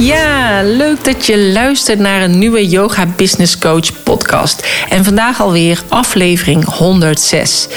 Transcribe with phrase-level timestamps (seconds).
[0.00, 4.66] Ja, leuk dat je luistert naar een nieuwe Yoga Business Coach podcast.
[4.88, 7.68] En vandaag alweer aflevering 106.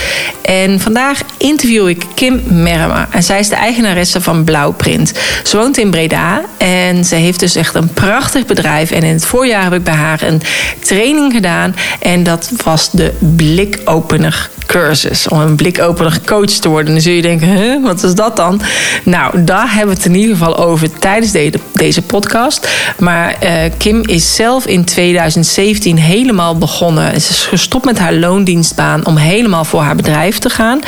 [0.42, 3.08] En vandaag interview ik Kim Merma.
[3.12, 5.12] En zij is de eigenaresse van Blauwprint.
[5.44, 8.92] Ze woont in Breda en ze heeft dus echt een prachtig bedrijf.
[8.92, 10.42] En in het voorjaar heb ik bij haar een
[10.80, 11.76] training gedaan.
[12.00, 15.28] En dat was de blikopener cursus.
[15.28, 16.94] Om een blikopener coach te worden.
[16.94, 18.62] Dan zul je denken, huh, wat is dat dan?
[19.04, 22.11] Nou, daar hebben we het in ieder geval over tijdens deze podcast.
[22.98, 27.22] Maar uh, Kim is zelf in 2017 helemaal begonnen.
[27.22, 30.80] Ze is gestopt met haar loondienstbaan om helemaal voor haar bedrijf te gaan.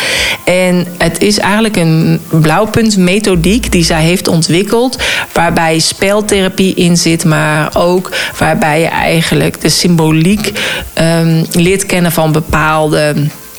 [0.45, 4.97] En het is eigenlijk een blauwpuntmethodiek die zij heeft ontwikkeld.
[5.33, 10.51] Waarbij speltherapie in zit, maar ook waarbij je eigenlijk de symboliek
[10.99, 13.13] um, leert kennen van bepaalde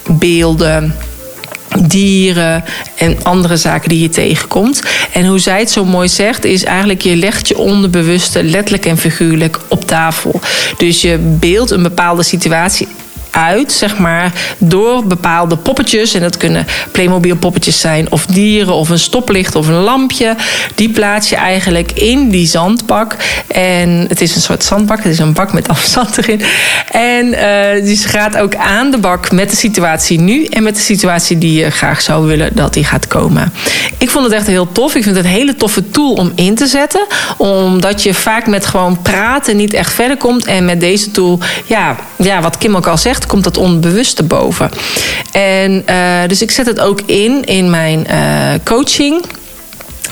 [0.06, 0.94] beelden
[1.82, 2.64] dieren
[2.98, 4.82] en andere zaken die je tegenkomt.
[5.12, 8.98] En hoe zij het zo mooi zegt, is eigenlijk je legt je onderbewuste letterlijk en
[8.98, 10.40] figuurlijk op tafel.
[10.76, 12.88] Dus je beeldt een bepaalde situatie
[13.34, 16.14] uit, zeg maar, door bepaalde poppetjes.
[16.14, 20.36] En dat kunnen Playmobil poppetjes zijn, of dieren, of een stoplicht, of een lampje.
[20.74, 23.16] Die plaats je eigenlijk in die zandbak.
[23.46, 26.42] En het is een soort zandbak, het is een bak met afzand erin.
[26.90, 30.80] En uh, dus gaat ook aan de bak met de situatie nu en met de
[30.80, 33.52] situatie die je graag zou willen dat die gaat komen.
[33.98, 34.94] Ik vond het echt heel tof.
[34.94, 37.06] Ik vind het een hele toffe tool om in te zetten.
[37.36, 40.46] Omdat je vaak met gewoon praten niet echt verder komt.
[40.46, 44.70] En met deze tool, ja, ja wat Kim ook al zegt, komt dat onbewuste boven.
[45.32, 49.24] En uh, dus ik zet het ook in in mijn uh, coaching.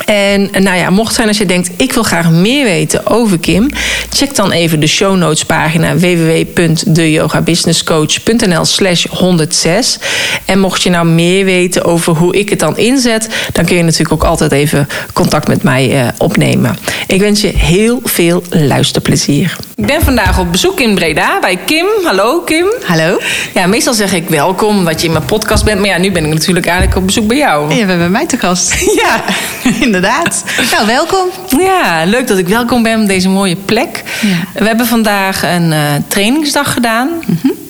[0.05, 3.69] En nou ja, mocht zijn als je denkt, ik wil graag meer weten over Kim,
[4.09, 9.99] check dan even de show notes pagina www.deyogabusinesscoach.nl slash 106.
[10.45, 13.83] En mocht je nou meer weten over hoe ik het dan inzet, dan kun je
[13.83, 16.77] natuurlijk ook altijd even contact met mij uh, opnemen.
[17.07, 19.55] Ik wens je heel veel luisterplezier.
[19.75, 21.85] Ik ben vandaag op bezoek in Breda bij Kim.
[22.03, 22.65] Hallo Kim.
[22.83, 23.19] Hallo.
[23.53, 25.79] Ja, meestal zeg ik welkom, omdat je in mijn podcast bent.
[25.79, 27.69] Maar ja, nu ben ik natuurlijk eigenlijk op bezoek bij jou.
[27.69, 28.73] Ja, je bent bij mij te gast.
[29.03, 29.23] Ja.
[29.83, 30.43] Inderdaad.
[30.71, 31.29] Nou, welkom.
[31.59, 34.03] Ja, leuk dat ik welkom ben op deze mooie plek.
[34.21, 34.61] Ja.
[34.61, 37.07] We hebben vandaag een uh, trainingsdag gedaan.
[37.07, 37.62] Mm -hmm.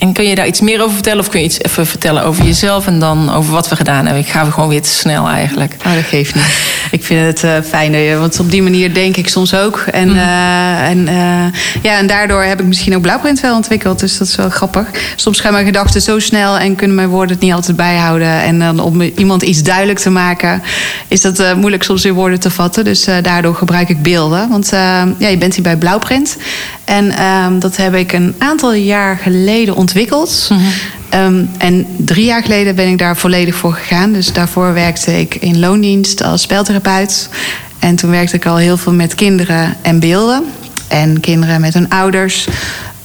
[0.00, 1.20] En kun je daar iets meer over vertellen?
[1.20, 4.22] Of kun je iets even vertellen over jezelf en dan over wat we gedaan hebben?
[4.22, 5.76] Ik ga gewoon weer te snel eigenlijk.
[5.86, 6.44] Oh, dat geeft niet.
[6.90, 9.78] Ik vind het uh, fijn, want op die manier denk ik soms ook.
[9.92, 10.16] En, mm.
[10.16, 14.00] uh, en, uh, ja, en daardoor heb ik misschien ook blauwprint wel ontwikkeld.
[14.00, 14.86] Dus dat is wel grappig.
[15.16, 18.42] Soms gaan mijn gedachten zo snel en kunnen mijn woorden het niet altijd bijhouden.
[18.42, 20.62] En dan om iemand iets duidelijk te maken,
[21.08, 22.84] is dat moeilijk soms in woorden te vatten.
[22.84, 24.48] Dus daardoor gebruik ik beelden.
[24.48, 24.68] Want
[25.18, 26.36] ja, je bent hier bij blauwprint.
[26.90, 30.48] En ehm, dat heb ik een aantal jaar geleden ontwikkeld.
[30.50, 31.20] Mm -hmm.
[31.20, 34.12] um, en drie jaar geleden ben ik daar volledig voor gegaan.
[34.12, 37.28] Dus daarvoor werkte ik in loondienst als speltherapeut.
[37.78, 40.44] En toen werkte ik al heel veel met kinderen en beelden.
[40.88, 42.48] En kinderen met hun ouders.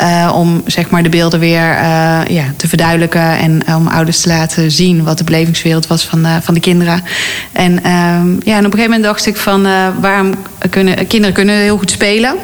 [0.02, 3.38] Uh, om zeg maar de beelden weer uh, ja, te verduidelijken.
[3.38, 7.04] En om ouders te laten zien wat de belevingswereld was van, van de kinderen.
[7.52, 9.68] En, ja, en op een gegeven moment dacht ik van
[10.00, 10.34] waarom
[10.70, 12.36] kunnen kinderen kunnen heel goed spelen.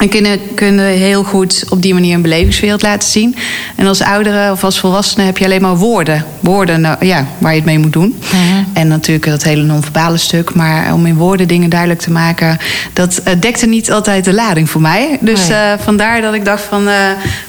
[0.00, 3.36] En kunnen, kunnen heel goed op die manier een belevingswereld laten zien.
[3.76, 6.24] En als ouderen of als volwassenen heb je alleen maar woorden.
[6.40, 8.18] Woorden nou, ja, waar je het mee moet doen.
[8.32, 8.66] Mm-hmm.
[8.72, 10.54] En natuurlijk dat hele non-verbale stuk.
[10.54, 12.58] Maar om in woorden dingen duidelijk te maken...
[12.92, 15.18] dat uh, dekte niet altijd de lading voor mij.
[15.20, 16.88] Dus uh, vandaar dat ik dacht van...
[16.88, 16.94] Uh,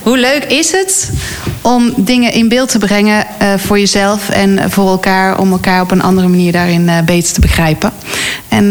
[0.02, 1.12] hoe leuk is het
[1.62, 3.26] om dingen in beeld te brengen
[3.58, 4.30] voor jezelf...
[4.30, 7.92] en voor elkaar, om elkaar op een andere manier daarin beter te begrijpen.
[8.48, 8.68] En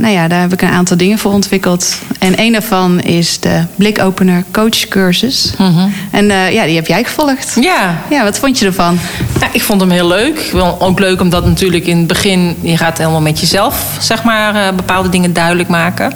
[0.00, 1.98] nou ja, daar heb ik een aantal dingen voor ontwikkeld.
[2.18, 5.52] En een daarvan is de blikopener coach cursus.
[5.58, 5.92] Mm -hmm.
[6.10, 7.56] En ja, die heb jij gevolgd.
[7.60, 7.98] Ja.
[8.10, 8.98] Ja, wat vond je ervan?
[9.40, 10.52] Nou, ik vond hem heel leuk.
[10.78, 12.56] Ook leuk omdat natuurlijk in het begin...
[12.60, 16.12] je gaat helemaal met jezelf, zeg maar, bepaalde dingen duidelijk maken.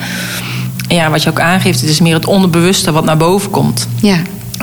[0.88, 3.88] En ja, wat je ook aangeeft, het is meer het onderbewuste wat naar boven komt.
[4.00, 4.16] Ja.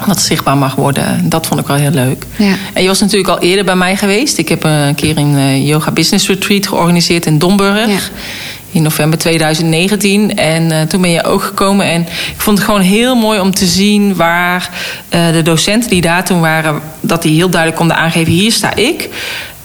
[0.06, 1.30] Wat zichtbaar mag worden.
[1.30, 2.26] Dat vond ik wel heel leuk.
[2.36, 2.54] Ja.
[2.74, 4.38] En je was natuurlijk al eerder bij mij geweest.
[4.38, 7.88] Ik heb een keer een uh, yoga business retreat georganiseerd in Domburg.
[7.88, 8.00] Ja
[8.72, 10.36] in november 2019.
[10.36, 11.86] En uh, toen ben je ook gekomen.
[11.86, 14.70] En ik vond het gewoon heel mooi om te zien waar
[15.16, 18.76] uh, de docenten die daar toen waren, dat die heel duidelijk konden aangeven: hier sta
[18.76, 19.10] ik.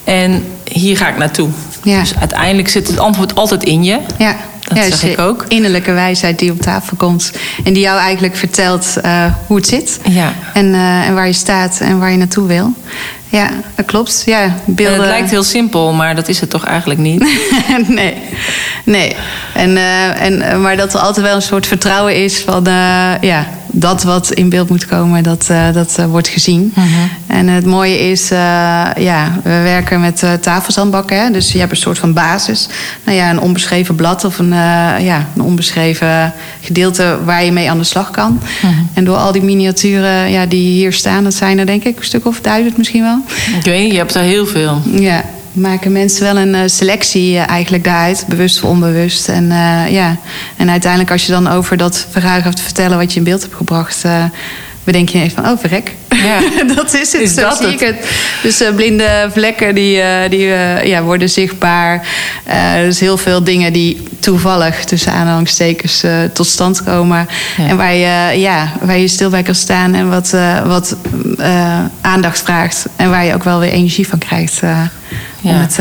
[0.05, 1.49] En hier ga ik naartoe.
[1.83, 2.01] Ja.
[2.01, 3.99] Dus uiteindelijk zit het antwoord altijd in je.
[4.19, 4.37] Ja.
[4.75, 5.45] Dat ja, zeg ik ook.
[5.49, 7.33] Innerlijke wijsheid die op tafel komt.
[7.65, 10.01] En die jou eigenlijk vertelt uh, hoe het zit.
[10.09, 10.35] Ja.
[10.55, 12.73] En, uh, en waar je staat en waar je naartoe wil.
[13.29, 14.23] ja, dat klopt.
[14.27, 15.01] Ja, En beelden...
[15.01, 17.21] het lijkt heel simpel, maar dat is het toch eigenlijk niet?
[17.89, 18.15] nee,
[18.85, 19.17] nee.
[19.55, 23.13] En, eh, en, eh, maar dat er altijd wel een soort vertrouwen is van eh,
[23.21, 26.75] ja, dat wat in beeld moet komen, dat, eh, dat eh, wordt gezien.
[27.27, 28.39] En het mooie is, eh,
[28.97, 31.23] ja, we werken met tafelzandbakken.
[31.23, 31.31] Hè?
[31.31, 32.69] Dus je hebt een soort van basis.
[33.05, 34.55] Nou ja, een onbeschreven blad of een,
[34.99, 38.41] ja, een onbeschreven gedeelte waar je mee aan de slag kan.
[38.93, 42.05] En door al die miniaturen ja, die hier staan, dat zijn er denk ik een
[42.05, 43.23] stuk of duizend misschien wel.
[43.59, 44.83] Ik weet niet, je hebt er heel veel.
[44.95, 49.29] Ja, maken mensen wel een eh, selectie eh, eigenlijk daaruit, bewust of onbewust.
[49.29, 50.17] En, eh, ja.
[50.57, 53.55] en uiteindelijk als je dan over dat verhaal gaat vertellen wat je in beeld hebt
[53.55, 54.05] gebracht,
[54.85, 55.95] bedenk je ineens van, oh verrek.
[56.09, 56.41] Ja.
[56.75, 57.81] dat is het, Is zo zie het?
[57.81, 57.97] ik het.
[58.43, 62.07] Dus eh, blinde vlekken die, eh, die eh, ja, worden zichtbaar.
[62.85, 67.29] Dus heel veel dingen die toevallig tussen aanhalingstekens tot stand komen.
[67.57, 67.67] Ja.
[67.67, 70.35] En waar je, ja, waar je stil bij kan staan en wat,
[70.67, 70.97] wat
[72.01, 72.87] aandacht vraagt.
[72.97, 74.61] En waar je ook wel weer energie van krijgt
[75.43, 75.75] om het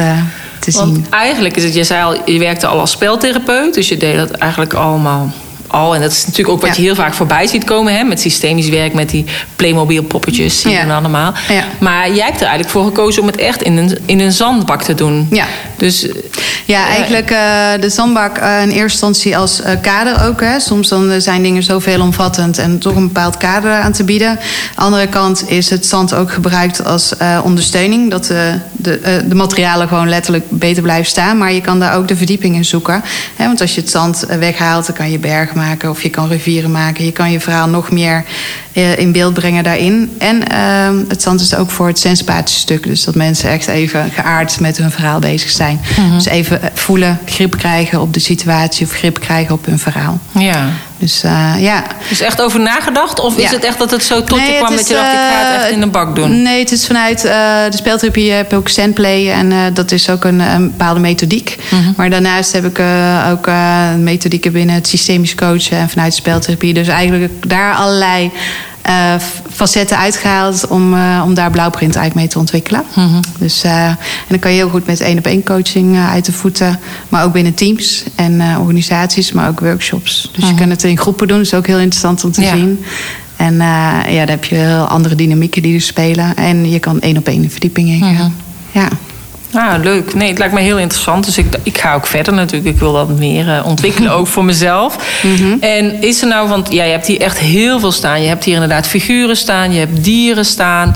[0.59, 1.05] te Want zien.
[1.09, 4.31] eigenlijk is het, je zei al, je werkte al als speltherapeut, dus je deed dat
[4.31, 5.31] eigenlijk allemaal
[5.71, 5.95] al.
[5.95, 8.69] En dat is natuurlijk ook wat je heel vaak voorbij ziet komen, hè, met systemisch
[8.69, 9.25] werk, met die
[9.55, 11.33] Playmobil poppetjes, zie dan allemaal.
[11.79, 14.81] Maar jij hebt er eigenlijk voor gekozen om het echt in een, in een zandbak
[14.81, 15.27] te doen.
[15.31, 15.45] Ja.
[15.77, 16.15] Dus eh,
[16.65, 17.37] Ja, eigenlijk eh,
[17.79, 20.41] de zandbak eh, in eerste instantie als eh, kader ook.
[20.41, 20.59] Hè.
[20.59, 24.39] Soms dan eh, zijn dingen zo veelomvattend en toch een bepaald kader aan te bieden.
[24.75, 28.11] andere kant is het zand ook gebruikt als eh, ondersteuning.
[28.11, 31.37] Dat de, de, eh, de materialen gewoon letterlijk beter blijven staan.
[31.37, 33.03] Maar je kan daar ook de verdieping in zoeken.
[33.35, 33.45] Hè.
[33.45, 36.27] Want als je het zand eh, weghaalt, dan kan je bergen maken of je kan
[36.27, 37.05] rivieren maken.
[37.05, 38.23] Je kan je verhaal nog meer
[38.73, 40.15] eh, in beeld brengen daarin.
[40.17, 42.83] En ehm, het zand is ook voor het senspatiestuk.
[42.83, 45.79] Dus dat mensen echt even geaard met hun verhaal bezig zijn.
[46.11, 50.19] Dus even eh, voelen, grip krijgen op de situatie of grip krijgen op hun verhaal.
[50.33, 50.69] ja.
[51.01, 51.83] Dus eh, ja.
[52.09, 53.19] Dus echt over nagedacht?
[53.19, 55.11] Of is het echt dat het zo tot Nee, je kwam is, dat je dacht,
[55.11, 56.41] ik ga het eh, echt in de bak doen?
[56.41, 57.31] Nee, het is vanuit eh,
[57.69, 59.31] de speltherapie heb je ook sandplay.
[59.31, 61.57] En dat is ook een, een bepaalde methodiek.
[61.69, 61.91] Mhm.
[61.95, 62.81] Maar daarnaast heb ik
[63.31, 63.49] ook
[63.97, 66.73] methodieken binnen het systemisch coachen en vanuit de speltherapie.
[66.73, 68.31] Dus eigenlijk daar allerlei
[68.81, 69.15] eh,
[69.51, 72.83] facetten uitgehaald om, eh, om daar blauwprint eigenlijk mee te ontwikkelen.
[72.95, 73.21] Mhm.
[73.39, 73.97] Dus, eh, en
[74.27, 76.79] dan kan je heel goed met één op één coaching uit de voeten.
[77.09, 80.31] Maar ook binnen teams en organisaties, maar ook workshops.
[80.35, 82.49] Dus je kan het in groepen doen, dat is ook heel interessant om te Mhm.
[82.49, 82.55] Ja.
[82.55, 82.85] zien.
[83.35, 86.35] En ja, dan heb je heel andere dynamieken die er spelen.
[86.35, 88.29] En je kan één op één de verdieping in Mhm.
[88.71, 88.87] Ja.
[89.51, 90.13] Nou, leuk.
[90.13, 91.25] Nee, het lijkt me heel interessant.
[91.25, 92.73] Dus ik, ik ga ook verder natuurlijk.
[92.73, 94.95] Ik wil dat meer eh, ontwikkelen, ook voor mezelf.
[95.59, 98.21] En is er nou, want ja, je hebt hier echt heel veel staan.
[98.21, 100.95] Je hebt hier inderdaad figuren staan, je hebt dieren staan.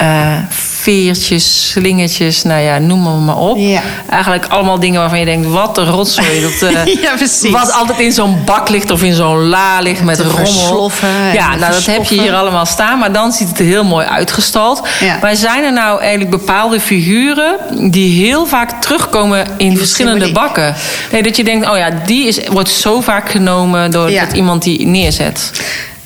[0.00, 3.56] Eh, veertjes, slingertjes, nou ja, noem maar, maar op.
[3.58, 3.82] Ja.
[4.10, 6.40] Eigenlijk allemaal dingen waarvan je denkt, wat een rotzooi.
[6.40, 7.50] Dat, Ja, precies.
[7.50, 10.90] Wat altijd in zo'n bak ligt of in zo'n la ligt met rommel.
[11.32, 12.98] Ja, nou dat heb je hier allemaal staan.
[12.98, 14.82] Maar dan ziet het er heel mooi uitgestald.
[15.00, 15.18] Ja.
[15.20, 17.56] Maar zijn er nou eigenlijk bepaalde figuren
[17.90, 20.74] die heel vaak terugkomen in verschillende bakken?
[21.12, 24.86] Nee, dat je denkt, oh ja, die is, wordt zo vaak genomen door iemand die
[24.86, 25.50] neerzet.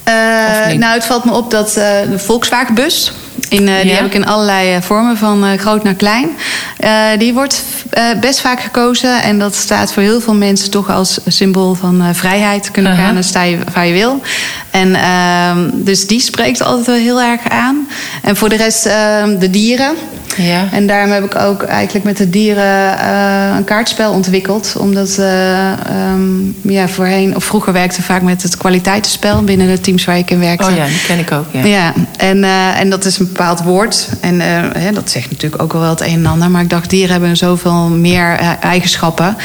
[0.04, 0.14] Eh,
[0.76, 3.12] nou, het valt me op dat de Volkswagenbus.
[3.54, 6.28] In, eh, die heb ik in allerlei eh, vormen, van eh, groot naar klein.
[7.18, 7.64] Die wordt
[8.20, 9.22] best vaak gekozen.
[9.22, 12.70] En dat staat voor heel veel mensen toch als symbool van vrijheid.
[12.70, 14.20] Kunnen gaan en sta je waar je wil.
[14.70, 17.88] En ehm, dus die spreekt altijd wel heel erg aan.
[18.22, 19.94] En voor de rest ehm, de dieren.
[20.36, 20.68] Ja.
[20.72, 24.74] En daarom heb ik ook eigenlijk met de dieren eh, een kaartspel ontwikkeld.
[24.78, 26.22] Omdat eh, ehm,
[26.62, 30.38] ja, voorheen, of vroeger werkte vaak met het kwaliteitenspel binnen de teams waar ik in
[30.38, 30.70] werkte.
[30.70, 31.46] Oh ja, die ken ik ook.
[31.50, 31.64] Ja.
[31.64, 34.08] Ja, en, eh, en dat is een bepaald woord.
[34.20, 34.42] En
[34.94, 36.50] dat zegt natuurlijk ook wel het een en ander.
[36.50, 39.36] Maar ik dacht, dieren hebben zoveel meer eigenschappen.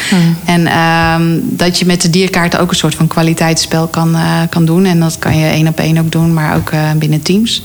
[0.46, 4.18] En ehm, dat je met de dierkaarten ook een soort van kwaliteitsspel kan,
[4.50, 4.86] kan doen.
[4.86, 7.64] En dat kan je één op één ook doen, maar ook binnen teams.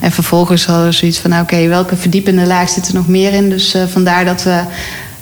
[0.00, 3.32] En vervolgens hadden we zoiets van, nou, oké, welke verdiepende laag zit er nog meer
[3.32, 3.50] in?
[3.50, 4.60] Dus eh, vandaar dat we...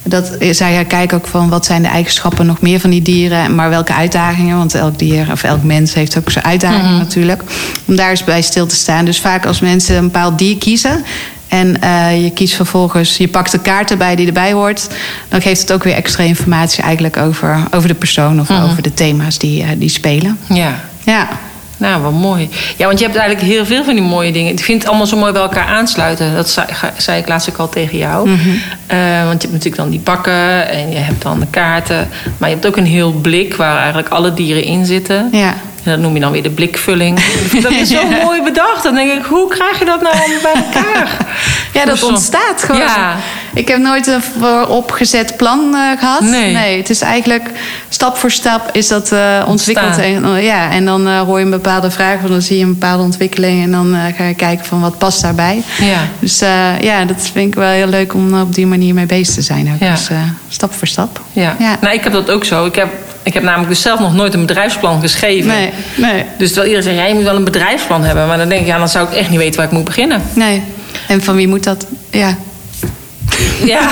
[0.06, 3.54] Dat zij ja, kijken ook van wat zijn de eigenschappen nog meer van die dieren,
[3.54, 4.56] maar welke uitdagingen.
[4.56, 7.42] Want elk dier of elk mens heeft ook zijn uitdagingen natuurlijk.
[7.84, 9.04] Om daar eens bij stil te staan.
[9.04, 11.04] Dus vaak als mensen een bepaald dier kiezen.
[11.48, 14.88] En eh, je kiest vervolgens, je pakt de kaart erbij die erbij hoort.
[15.28, 18.94] Dan geeft het ook weer extra informatie eigenlijk over, over de persoon of over de
[18.94, 20.38] thema's die, eh, die spelen.
[20.48, 20.80] ja.
[21.04, 21.28] Ja.
[21.76, 22.48] Nou, wat mooi.
[22.76, 24.52] Ja, want je hebt eigenlijk heel veel van die mooie dingen.
[24.52, 26.34] Ik vind het allemaal zo mooi bij elkaar aansluiten.
[26.34, 26.66] Dat zei,
[26.96, 28.30] zei ik laatst ook al tegen jou.
[28.86, 32.08] Eh, want je hebt natuurlijk dan die bakken en je hebt dan de kaarten.
[32.38, 35.28] Maar je hebt ook een heel blik waar eigenlijk alle dieren in zitten.
[35.32, 35.54] Ja.
[35.84, 37.20] En dat noem je dan weer de blikvulling.
[37.62, 38.82] dat is zo mooi bedacht.
[38.82, 41.16] Dan denk ik, hoe krijg je dat nou allemaal bij elkaar?
[41.72, 42.80] Ja, dat ontstaat gewoon.
[42.80, 43.16] Ja.
[43.54, 46.20] Ik heb nooit een vooropgezet plan eh, gehad.
[46.20, 46.76] Nee.
[46.76, 47.50] het is eigenlijk
[47.94, 49.98] stap voor stap is dat eh, ontwikkeld.
[49.98, 52.64] En, eh, ja, en dan eh, hoor je een bepaalde vraag, of dan zie je
[52.64, 53.62] een bepaalde ontwikkeling.
[53.62, 55.62] En dan ga je kijken van wat past daarbij.
[55.80, 56.00] Ja.
[56.18, 56.38] Dus
[56.80, 59.72] ja, dat vind ik wel heel leuk om op die manier mee bezig te zijn.
[59.72, 59.80] Ook.
[59.80, 59.90] Ja.
[59.90, 60.08] Dus
[60.48, 61.20] stap voor stap.
[61.32, 61.56] Ja.
[61.58, 61.76] Ja.
[61.80, 62.66] Nou, ik heb dat ook zo.
[62.66, 62.88] Ik heb,
[63.24, 65.50] ik heb namelijk dus zelf nog nooit een bedrijfsplan geschreven.
[65.50, 68.26] Nee, nee, Dus terwijl iedereen zegt, ja, je moet wel een bedrijfsplan hebben.
[68.26, 70.22] Maar dan denk ik, ja, dan zou ik echt niet weten waar ik moet beginnen.
[70.32, 70.62] nee.
[71.08, 71.86] En van wie moet dat?
[72.10, 72.36] Ja,
[73.64, 73.88] Ja,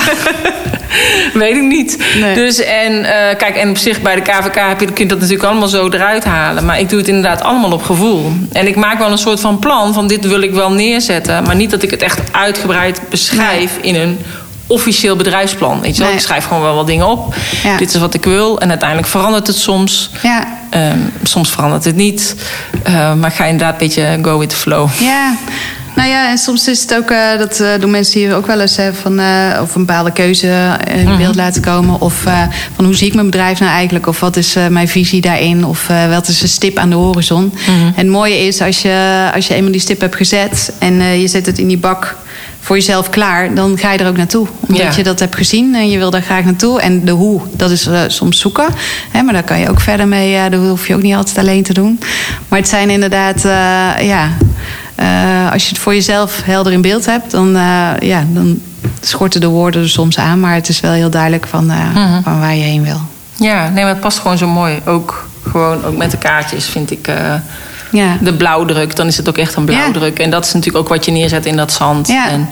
[1.33, 1.97] weet ik niet.
[2.19, 2.35] Nee.
[2.35, 5.19] Dus en eh, kijk, en op zich bij de KVK heb je, kun je dat
[5.19, 6.65] natuurlijk allemaal zo eruit halen.
[6.65, 8.31] Maar ik doe het inderdaad allemaal op gevoel.
[8.51, 11.43] En ik maak wel een soort van plan van dit wil ik wel neerzetten.
[11.43, 14.17] Maar niet dat ik het echt uitgebreid beschrijf in een
[14.73, 15.81] officieel bedrijfsplan.
[15.81, 16.07] Weet je wel?
[16.07, 16.17] Nee.
[16.17, 17.35] Ik schrijf gewoon wel wat dingen op.
[17.63, 17.77] Ja.
[17.77, 18.59] Dit is wat ik wil.
[18.59, 20.09] En uiteindelijk verandert het soms.
[20.21, 20.61] ja.
[20.69, 22.35] Ehm, soms verandert het niet.
[22.83, 24.89] Eh, maar ga inderdaad een beetje go with the flow.
[24.99, 25.35] Ja,
[25.95, 28.59] nou ja, en soms is het ook, eh, dat eh, doen mensen hier ook wel
[28.59, 32.01] eens, hè, van, eh, of een bepaalde keuze in beeld laten komen.
[32.01, 32.13] Of
[32.75, 34.07] van hoe zie ik mijn bedrijf nou eigenlijk?
[34.07, 35.65] Of wat is mijn visie daarin?
[35.65, 37.53] Of wat is een stip aan de horizon?
[37.67, 41.27] En het mooie is, als je, als je eenmaal die stip hebt gezet en je
[41.27, 42.15] zet het in die bak
[42.63, 44.47] voor jezelf klaar, dan ga je er ook naartoe.
[44.59, 44.91] Omdat Ja.
[44.95, 46.81] je dat hebt gezien en je wil daar graag naartoe.
[46.81, 48.65] En de hoe, dat is eh, soms zoeken.
[49.11, 50.35] Hè, maar daar kan je ook verder mee.
[50.35, 51.99] eh dat hoef je ook niet altijd alleen te doen.
[52.47, 54.29] Maar het zijn inderdaad, eh, ja,
[55.51, 57.51] als je het voor jezelf helder in beeld hebt, dan,
[57.99, 58.59] ja, dan
[59.01, 60.39] schorten de woorden er soms aan.
[60.39, 61.77] Maar het is wel heel duidelijk van, eh,
[62.23, 63.01] van waar je heen wil.
[63.35, 64.79] Ja, nee, maar het past gewoon zo mooi.
[64.85, 67.07] Ook gewoon ook met de kaartjes vind ik.
[67.93, 68.17] Ja.
[68.21, 70.19] de blauwdruk, dan is het ook echt een blauwdruk.
[70.19, 72.07] En dat is natuurlijk ook wat je neerzet in dat zand.
[72.07, 72.29] Ja.
[72.29, 72.49] En,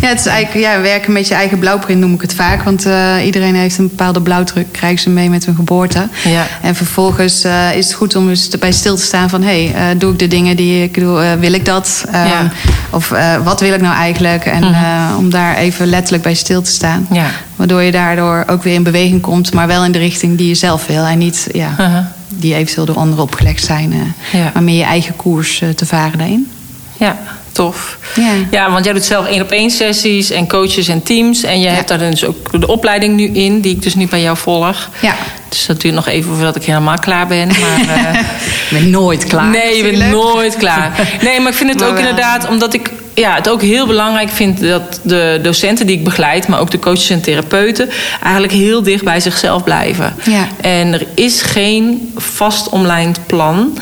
[0.00, 2.62] ja, het is eigenlijk ja, werken met je eigen blauwprint noem ik het vaak.
[2.62, 6.08] Want eh, iedereen heeft een bepaalde blauwdruk, krijgen ze mee met hun geboorte.
[6.24, 6.46] Ja.
[6.62, 9.42] En vervolgens eh, is het goed om eens erbij stil te staan van...
[9.42, 12.04] hé, hey, eh, doe ik de dingen die ik doe, wil ik dat?
[12.10, 12.50] Eh, Ja.
[12.90, 13.12] Of
[13.44, 14.44] wat wil ik nou eigenlijk?
[14.44, 17.06] En eh, om daar even letterlijk bij stil te staan.
[17.10, 17.26] Ja.
[17.56, 19.52] Waardoor je daardoor ook weer in beweging komt...
[19.52, 21.04] maar wel in de richting die je zelf wil.
[21.04, 22.04] En niet ja, Uh-huh.
[22.42, 23.92] Die eventueel door anderen opgelegd zijn.
[23.92, 23.98] eh,
[24.40, 24.50] Ja.
[24.54, 26.50] Maar meer je eigen koers eh, te varen daarin.
[26.96, 27.18] ja,
[27.52, 27.98] tof.
[28.14, 28.30] Ja.
[28.50, 31.42] Ja, want jij doet zelf één op één sessies en coaches en teams.
[31.42, 34.22] En je hebt daar dus ook de opleiding nu in, die ik dus nu bij
[34.22, 34.88] jou volg.
[35.00, 35.14] Ja.
[35.48, 37.48] Dus dat duurt nog even voordat ik helemaal klaar ben.
[37.60, 39.46] Maar, eh, Ik ben nooit klaar.
[39.50, 41.08] Nee, je bent nooit klaar.
[41.22, 42.04] Nee, maar ik vind het Maar ook wel.
[42.08, 46.48] inderdaad, omdat ik ja, het ook heel belangrijk vind dat de docenten die ik begeleid,
[46.48, 47.88] maar ook de coaches en therapeuten,
[48.22, 50.14] eigenlijk heel dicht bij zichzelf blijven.
[50.24, 50.48] Ja.
[50.60, 53.78] En er is geen vast omlijnd plan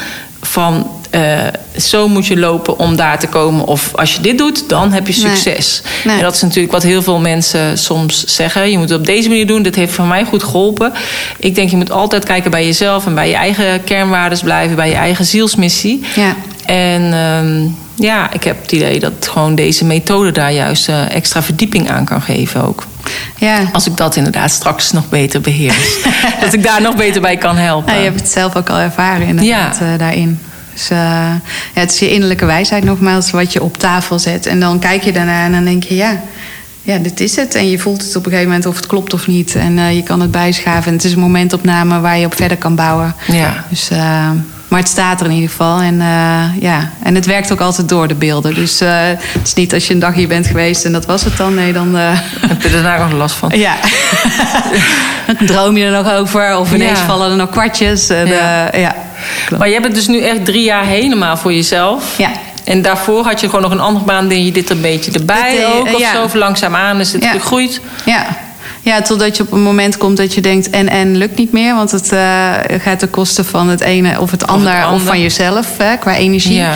[0.50, 0.90] van.
[1.10, 1.38] eh,
[1.76, 3.66] zo moet je lopen om daar te komen.
[3.66, 5.82] Of als je dit doet, dan heb je succes.
[6.04, 6.16] Nee.
[6.16, 8.70] En dat is natuurlijk wat heel veel mensen soms zeggen.
[8.70, 9.62] Je moet het op deze manier doen.
[9.62, 10.92] Dit heeft voor mij goed geholpen.
[11.38, 14.88] Ik denk, je moet altijd kijken bij jezelf en bij je eigen kernwaardes blijven, bij
[14.88, 16.04] je eigen zielsmissie.
[16.16, 16.36] Ja.
[16.66, 17.66] En ehm,
[18.00, 22.04] ja, ik heb het idee dat gewoon deze methode daar juist eh, extra verdieping aan
[22.04, 22.86] kan geven ook.
[23.38, 23.58] Ja.
[23.72, 25.98] Als ik dat inderdaad straks nog beter beheers.
[26.40, 27.92] dat ik daar nog beter bij kan helpen.
[27.92, 29.92] Ja, je hebt het zelf ook al ervaren inderdaad Ja.
[29.92, 30.40] eh, daarin.
[30.72, 30.98] Dus eh,
[31.74, 34.46] ja, het is je innerlijke wijsheid nogmaals wat je op tafel zet.
[34.46, 36.20] En dan kijk je daarna en dan denk je, ja,
[36.82, 37.54] ja, dit is het.
[37.54, 39.54] En je voelt het op een gegeven moment of het klopt of niet.
[39.54, 40.86] En eh, je kan het bijschaven.
[40.86, 43.14] En het is een momentopname waar je op verder kan bouwen.
[43.26, 43.64] Ja.
[43.68, 43.90] Dus,
[44.70, 45.80] maar het staat er in ieder geval.
[45.80, 46.90] En, eh, ja.
[47.02, 48.54] en het werkt ook altijd door de beelden.
[48.54, 51.24] Dus eh, het is niet als je een dag hier bent geweest en dat was
[51.24, 51.54] het dan.
[51.54, 51.96] Nee, dan...
[51.96, 52.10] eh,
[52.48, 53.50] Heb je er daar nog last van?
[53.54, 53.74] ja.
[55.26, 56.56] dan droom je er nog over.
[56.58, 57.04] Of ineens Ja.
[57.06, 58.08] vallen er nog kwartjes.
[58.08, 58.68] En, Ja.
[58.76, 58.94] ja.
[59.58, 62.18] Maar je bent dus nu echt drie jaar helemaal voor jezelf.
[62.18, 62.30] Ja.
[62.64, 64.28] En daarvoor had je gewoon nog een andere baan.
[64.28, 65.94] Deed je dit een beetje erbij ook?
[65.94, 66.28] Of ja.
[66.28, 66.38] zo?
[66.38, 67.80] Langzaamaan is het gegroeid?
[68.04, 68.26] Ja.
[68.82, 70.70] Ja, totdat je op een moment komt dat je denkt...
[70.70, 74.30] en en lukt niet meer, want het eh, gaat ten koste van het ene of
[74.30, 74.76] het ander...
[74.76, 75.06] of, ander.
[75.06, 76.54] van jezelf, hè, qua energie.
[76.54, 76.74] Ja.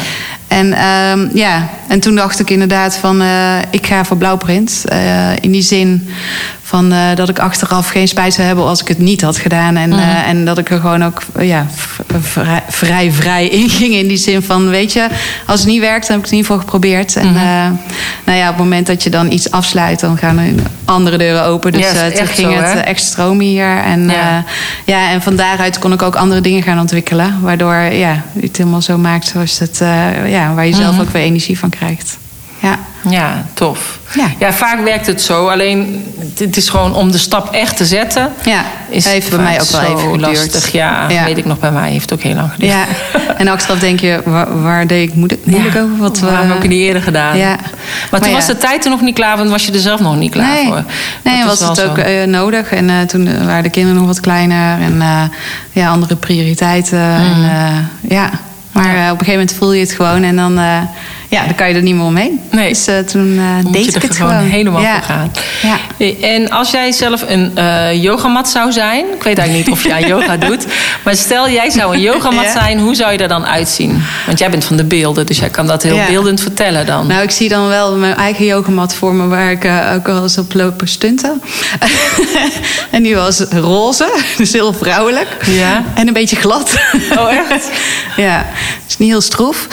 [0.49, 1.69] En, ehm, ja.
[1.89, 3.21] en toen dacht ik inderdaad van...
[3.21, 4.85] eh, ik ga voor Blauwprint.
[4.85, 6.09] Eh, in die zin
[6.75, 8.64] van eh, dat ik achteraf geen spijt zou hebben...
[8.64, 9.76] als ik het niet had gedaan.
[9.76, 11.66] En, eh, en dat ik er gewoon ook ja,
[12.21, 13.95] vrij, vrij vrij in ging.
[13.95, 15.07] In die zin van, weet je...
[15.47, 17.16] als het niet werkt, dan heb ik het in ieder geval geprobeerd.
[17.16, 17.71] En eh,
[18.25, 20.00] nou ja, op het moment dat je dan iets afsluit...
[20.00, 20.52] dan gaan er
[20.85, 21.73] andere deuren open.
[21.73, 23.76] Dus eh, toen ging zo, het echt stromen hier.
[23.78, 24.45] En, Ja.
[24.85, 25.11] ja.
[25.11, 27.40] en van daaruit kon ik ook andere dingen gaan ontwikkelen.
[27.40, 29.78] Waardoor ja, je het helemaal zo maakt zoals het,
[30.26, 32.19] ja, waar je zelf ook weer energie van krijgt.
[32.64, 32.78] Ja.
[33.11, 33.99] Ja, tof.
[34.14, 34.26] Ja.
[34.38, 34.52] Ja.
[34.52, 35.49] vaak werkt het zo.
[35.49, 36.04] Alleen
[36.38, 38.33] het is gewoon om de stap echt te zetten.
[38.44, 40.21] Ja, is heeft bij mij ook wel even geduurd.
[40.21, 40.73] lastig.
[40.73, 41.25] Ja, Ja.
[41.25, 41.90] weet ik nog bij mij.
[41.90, 42.73] Heeft ook heel lang geduurd.
[42.73, 42.85] Ja,
[43.37, 45.97] en achteraf denk je, waar, waar deed ik moeilijk, moeilijk over?
[45.97, 47.37] Wat, Waarom eh, heb ik het niet eerder gedaan?
[47.38, 47.56] Ja.
[48.11, 48.35] Maar toen ja.
[48.37, 50.52] was de tijd er nog niet klaar, want was je er zelf nog niet klaar
[50.52, 50.66] nee.
[50.66, 50.83] voor.
[51.23, 52.71] Nee, Dat was het ook eh, nodig.
[52.73, 54.80] En eh, toen eh, waren de kinderen nog wat kleiner.
[54.80, 55.23] En eh,
[55.73, 56.99] ja, andere prioriteiten.
[56.99, 58.30] En, eh, ja.
[58.73, 60.23] Maar eh, op een gegeven moment voel je het gewoon.
[60.23, 60.78] En dan, eh,
[61.35, 62.41] ja, dan kan je er niet meer omheen.
[62.50, 62.69] Nee.
[62.69, 64.49] Dus eh, toen eh, moet deed je ik er het gewoon, gewoon.
[64.49, 64.95] helemaal ja.
[64.95, 65.33] voor gaan.
[65.62, 66.07] Ja.
[66.21, 70.07] En als jij zelf een eh, yogamat zou zijn, ik weet eigenlijk niet of aan
[70.14, 70.67] yoga doet,
[71.05, 72.53] maar stel jij zou een yogamat Ja.
[72.53, 74.03] zijn, hoe zou je er dan uitzien?
[74.26, 77.07] Want jij bent van de beelden, dus jij kan dat heel beeldend vertellen dan.
[77.07, 80.38] Nou, ik zie dan wel mijn eigen yogamat voor me waar ik ook wel eens
[80.38, 81.43] op lopen stunten.
[82.91, 85.29] en die was roze, dus heel vrouwelijk.
[85.47, 85.85] Ja.
[85.95, 86.75] En een beetje glad.
[87.19, 87.71] Oh, echt?
[88.17, 88.47] ja,
[88.95, 89.67] is niet heel stroef.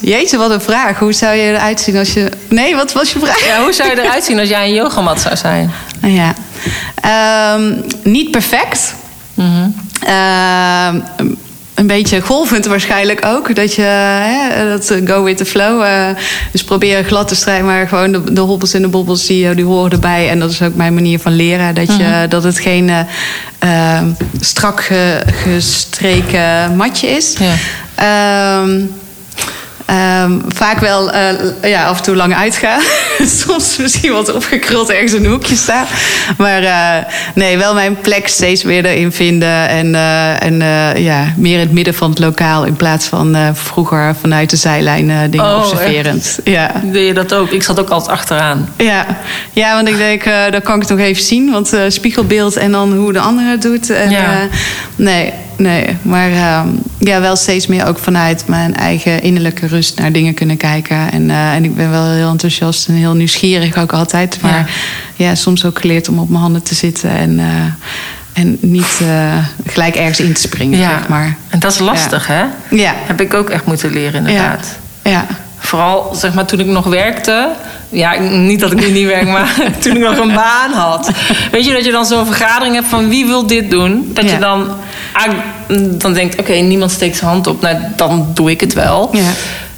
[0.00, 0.98] Jeetje, wat een vraag.
[0.98, 2.28] Hoe zou je eruit zien als je...
[2.48, 3.44] Nee, wat was je vraag?
[3.46, 5.70] Ja, hoe zou je eruit zien als jij een yogamat zou zijn?
[6.00, 6.34] Nou ja.
[7.00, 7.72] Ehm,
[8.02, 8.94] niet perfect.
[9.34, 9.68] Mhm.
[10.06, 11.00] Ehm,
[11.74, 13.54] een beetje golvend waarschijnlijk ook.
[13.54, 15.82] Dat je hè, dat eh, go with the flow.
[15.82, 16.06] eh,
[16.52, 19.56] dus proberen glad te strijden, maar gewoon de, de hobbels en de bobbels die, eh,
[19.56, 20.28] die horen erbij.
[20.30, 21.74] En dat is ook mijn manier van leren.
[21.74, 22.90] Dat, je, dat het geen
[24.40, 27.34] strak ge- gestreken matje is.
[27.38, 27.52] Ja.
[27.96, 28.80] Ehm,
[29.86, 32.80] ehm, vaak wel eh, ja, af en toe lang uitgaan.
[33.46, 35.86] Soms misschien wat opgekruld ergens in een hoekje staan.
[36.38, 39.68] Maar eh, nee, wel mijn plek steeds weer erin vinden.
[39.68, 40.58] En, eh, en
[41.02, 42.64] ja, meer in het midden van het lokaal.
[42.64, 46.38] In plaats van vroeger vanuit de zijlijn dingen Oh, observerend.
[46.44, 46.70] Ja.
[46.84, 47.50] Doe je dat ook?
[47.50, 48.68] Ik zat ook altijd achteraan.
[48.76, 49.06] Ja.
[49.52, 51.50] ja, want ik denk, dan kan ik het nog even zien.
[51.50, 53.90] Want spiegelbeeld en dan hoe de andere het doet.
[53.90, 54.48] En, Ja.
[54.96, 55.96] nee, nee.
[56.02, 60.56] Maar ehm, ja, wel steeds meer ook vanuit mijn eigen innerlijke rust naar dingen kunnen
[60.56, 61.12] kijken.
[61.12, 64.38] En, eh, en ik ben wel heel enthousiast en heel nieuwsgierig ook altijd.
[64.42, 64.70] Maar
[65.16, 67.10] ja, soms ook geleerd om op mijn handen te zitten.
[67.10, 69.36] En, eh, en niet eh,
[69.66, 71.36] gelijk ergens in te springen, zeg maar.
[71.48, 72.44] En dat is lastig, hè?
[72.70, 74.78] Ja, Heb ik ook echt moeten leren, inderdaad.
[75.02, 75.26] ja.
[75.58, 77.48] Vooral zeg maar, toen ik nog werkte.
[77.96, 81.10] Ja, niet dat ik nu niet werk, maar toen ik nog een baan had.
[81.50, 84.10] Weet je dat je dan zo'n vergadering hebt van wie wil dit doen?
[84.14, 84.32] Dat Ja.
[84.32, 84.68] je dan,
[85.98, 87.60] dan denkt: oké, niemand steekt zijn hand op.
[87.60, 89.08] Nou, dan doe ik het wel.
[89.12, 89.22] Ja.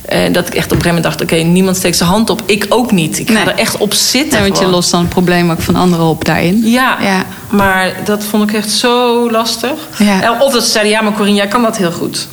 [0.09, 2.43] En dat ik echt op een gegeven moment dacht: oké, niemand steekt zijn hand op.
[2.47, 3.19] Ik ook niet.
[3.19, 3.45] Ik ga Nee.
[3.45, 4.39] er echt op zitten.
[4.39, 6.61] Ja, want je lost dan het probleem ook van anderen op daarin.
[6.65, 7.25] Ja, Ja.
[7.51, 9.73] maar dat vond ik echt zo lastig.
[9.99, 10.23] Ja.
[10.23, 12.29] En Of dat ze zeiden: ja, maar Corine, jij kan dat heel goed.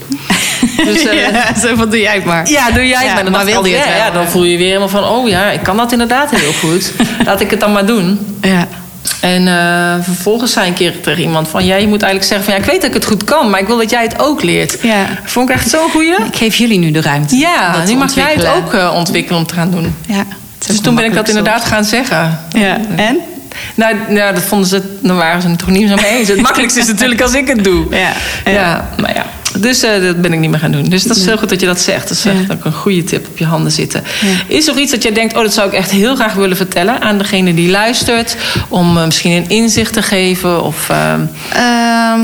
[0.85, 2.49] Dus, eh, ja, zo van doe jij het maar.
[2.49, 3.23] Ja, doe jij het Ja, maar.
[3.23, 3.95] Dan maar je het ja, wel?
[3.95, 5.03] ja, dan voel je weer helemaal van...
[5.03, 6.91] oh ja, ik kan dat inderdaad heel goed.
[7.25, 8.37] Laat ik het dan maar doen.
[8.41, 8.67] Ja.
[9.19, 11.65] En eh, vervolgens zei een keer tegen iemand van...
[11.65, 12.53] ja, je moet eigenlijk zeggen van...
[12.53, 13.49] ja, ik weet dat ik het goed kan...
[13.49, 14.77] maar ik wil dat jij het ook leert.
[14.81, 15.05] Ja.
[15.23, 16.15] Vond ik echt zo'n goeie.
[16.25, 17.35] Ik geef jullie nu de ruimte.
[17.35, 19.95] Ja, nu mag jij het ook eh, ontwikkelen om te gaan doen.
[20.07, 20.23] Ja.
[20.67, 22.39] Dus toen ben ik dat inderdaad gaan zeggen.
[22.49, 22.77] Ja.
[22.95, 23.17] En?
[23.75, 24.81] Nou, nou, dat vonden ze...
[25.01, 26.27] dan waren ze het toch niet zo mee eens.
[26.27, 27.85] Het makkelijkste is natuurlijk als ik het doe.
[27.89, 28.11] Ja.
[28.51, 29.25] Ja, maar ja.
[29.57, 30.83] Dus eh, dat ben ik niet meer gaan doen.
[30.83, 32.07] Dus dat is heel goed dat je dat zegt.
[32.07, 34.03] Dat is echt ook een goede tip op je handen zitten.
[34.47, 37.01] Is er iets dat jij denkt, oh, dat zou ik echt heel graag willen vertellen
[37.01, 38.35] aan degene die luistert?
[38.69, 41.21] Om eh, misschien een inzicht te geven of, ehm,
[41.53, 42.21] Ehm,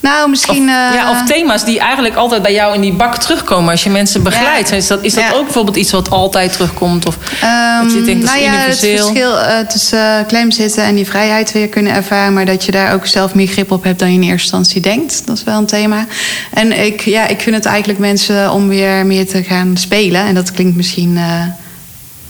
[0.00, 0.62] nou, misschien...
[0.68, 3.82] of, eh, ja, of thema's die eigenlijk altijd bij jou in die bak terugkomen als
[3.84, 4.68] je mensen begeleidt.
[4.68, 4.76] Ja.
[4.76, 5.32] Is dat, is dat Ja.
[5.32, 7.06] ook bijvoorbeeld iets wat altijd terugkomt?
[7.06, 10.50] Of Ehm, dat je denkt, dat nou is ja, het verschil eh, tussen uh, klem
[10.50, 13.70] zitten en die vrijheid weer kunnen ervaren, maar dat je daar ook zelf meer grip
[13.70, 15.22] op hebt dan je in eerste instantie denkt.
[15.26, 16.06] Dat is wel een thema.
[16.54, 20.24] En ik, ja, ik vind het eigenlijk mensen om weer meer te gaan spelen.
[20.26, 21.16] En dat klinkt misschien.
[21.16, 21.42] eh,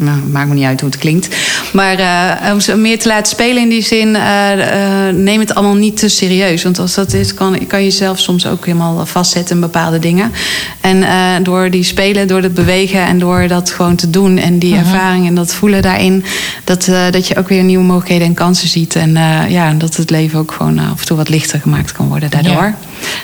[0.00, 1.36] nou, maakt me niet uit hoe het klinkt.
[1.72, 5.54] Maar eh, om ze meer te laten spelen in die zin, eh, eh, neem het
[5.54, 6.62] allemaal niet te serieus.
[6.62, 10.32] Want als dat is, kan, kan je jezelf soms ook helemaal vastzetten in bepaalde dingen.
[10.80, 11.04] En
[11.42, 15.26] door die spelen, door het bewegen en door dat gewoon te doen en die ervaring
[15.26, 16.24] en dat voelen daarin,
[16.64, 18.96] dat, dat je ook weer nieuwe mogelijkheden en kansen ziet.
[18.96, 19.12] En
[19.48, 22.52] ja, dat het leven ook gewoon af en toe wat lichter gemaakt kan worden daardoor.
[22.52, 22.76] Ja.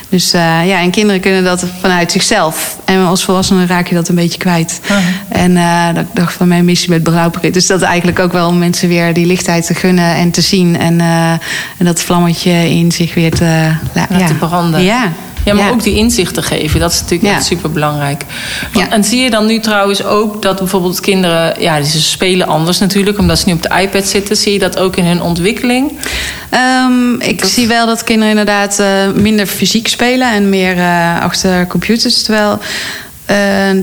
[0.09, 2.79] Dus ja, en kinderen kunnen dat vanuit zichzelf.
[2.85, 4.81] En als volwassenen raak je dat een beetje kwijt.
[5.37, 7.55] En eh, dat ik dacht van mijn missie met Blauwprit.
[7.55, 10.79] Dus dat eigenlijk ook wel om mensen weer die lichtheid te gunnen en te zien.
[10.79, 11.31] En, eh,
[11.79, 14.83] en dat vlammetje in zich weer te Laten branden.
[14.83, 15.13] Ja.
[15.45, 17.37] Ja, maar ook die inzichten geven, dat is natuurlijk Ja.
[17.37, 18.23] echt super belangrijk.
[18.73, 18.91] Ja.
[18.91, 23.19] En zie je dan nu trouwens ook dat bijvoorbeeld kinderen, ja, ze spelen anders natuurlijk,
[23.19, 24.37] omdat ze nu op de iPad zitten.
[24.37, 25.93] Zie je dat ook in hun ontwikkeling?
[26.51, 30.77] Ehm, ik zie wel dat kinderen inderdaad eh, minder fysiek spelen en meer
[31.21, 32.23] achter computers.
[32.23, 32.59] Terwijl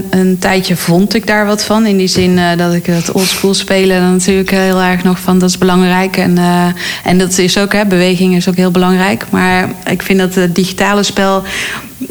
[0.09, 1.85] een tijdje vond ik daar wat van.
[1.85, 5.39] In die zin eh, dat ik het oldschool spelen dan natuurlijk heel erg nog van
[5.39, 6.17] dat is belangrijk.
[6.17, 6.65] En, eh,
[7.03, 9.25] en dat is ook, hè, beweging is ook heel belangrijk.
[9.29, 11.43] Maar ik vind dat het digitale spel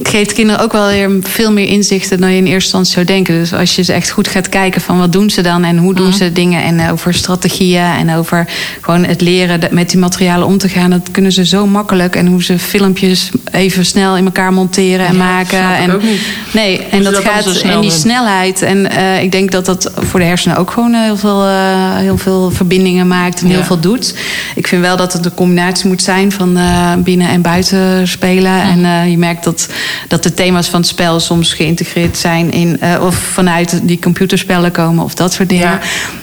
[0.03, 3.35] geeft kinderen ook wel weer veel meer inzichten dan je in eerste instantie zou denken.
[3.35, 5.95] Dus als je ze echt goed gaat kijken van wat doen ze dan en hoe
[5.95, 8.49] doen ze dingen en eh, over strategieën en over
[8.81, 12.17] gewoon het leren met die materialen om te gaan, dat kunnen ze zo makkelijk.
[12.17, 15.77] En hoe ze filmpjes even snel in elkaar monteren en Ja, maken.
[15.77, 16.21] en, ook niet.
[16.53, 18.63] Nee, Hoe en dat, gaat en die snelheid.
[18.63, 22.19] En eh, ik denk dat dat voor de hersenen ook gewoon heel veel, eh, heel
[22.19, 23.55] veel verbindingen maakt en Ja.
[23.55, 24.15] heel veel doet.
[24.55, 28.63] Ik vind wel dat het een combinatie moet zijn van eh, binnen en buiten spelen.
[28.63, 29.69] En eh, je merkt dat,
[30.09, 34.71] dat de thema's van het spel soms geïntegreerd zijn in, eh, of vanuit die computerspellen
[34.73, 35.71] komen of dat soort dingen.
[35.71, 35.79] Ja.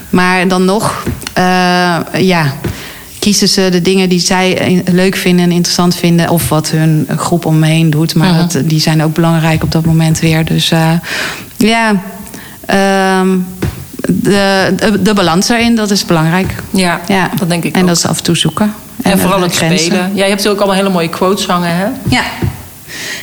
[0.10, 2.54] Maar dan nog, eh, ja.
[3.20, 7.08] Kiezen ze de dingen die zij in- leuk vinden en interessant vinden, of wat hun
[7.18, 8.16] groep om me heen doet.
[8.16, 10.46] Maar dat, die zijn ook belangrijk op dat moment weer.
[10.46, 10.92] Dus eh,
[11.58, 11.96] ja,
[12.66, 13.38] ehm,
[14.08, 16.54] de, de, de balans daarin, dat is belangrijk.
[16.70, 17.88] Ja, Ja, dat denk ik En ook.
[17.88, 18.74] dat is af en toe zoeken.
[19.04, 19.80] En, eh, vooral het grenzen.
[19.86, 20.12] spelen.
[20.14, 21.86] Ja, je hebt ook allemaal hele mooie quotes hangen, hè?
[22.10, 22.22] Ja.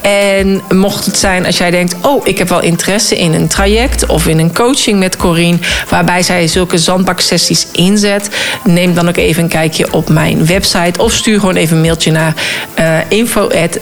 [0.00, 4.06] En mocht het zijn als jij denkt, oh, ik heb wel interesse in een traject
[4.06, 8.28] of in een coaching met Corine, waarbij zij zulke zandbaksessies inzet,
[8.64, 12.10] neem dan ook even een kijkje op mijn website of stuur gewoon even een mailtje
[12.10, 12.34] naar
[12.78, 13.78] uh, info at.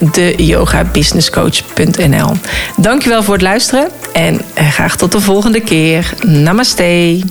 [2.91, 6.13] Dankjewel voor het luisteren en graag tot de volgende keer.
[6.25, 7.21] Namaste.